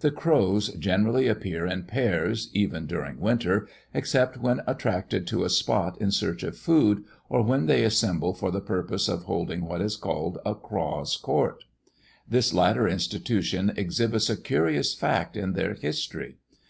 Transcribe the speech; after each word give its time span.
The 0.00 0.10
crows 0.10 0.68
generally 0.70 1.26
appear 1.28 1.66
in 1.66 1.82
pairs, 1.82 2.48
even 2.54 2.86
during 2.86 3.20
winter, 3.20 3.68
except 3.92 4.38
when 4.38 4.62
attracted 4.66 5.26
to 5.26 5.44
a 5.44 5.50
spot 5.50 6.00
in 6.00 6.10
search 6.12 6.42
of 6.44 6.56
food, 6.56 7.04
or 7.28 7.42
when 7.42 7.66
they 7.66 7.84
assemble 7.84 8.32
for 8.32 8.50
the 8.50 8.62
purpose 8.62 9.06
of 9.06 9.24
holding 9.24 9.66
what 9.66 9.82
is 9.82 9.96
called 9.96 10.38
a 10.46 10.54
Craws' 10.54 11.18
Court. 11.18 11.62
This 12.26 12.54
latter 12.54 12.88
institution 12.88 13.70
exhibits 13.76 14.30
a 14.30 14.38
curious 14.40 14.94
fact 14.94 15.36
in 15.36 15.52
their 15.52 15.74
history. 15.74 16.36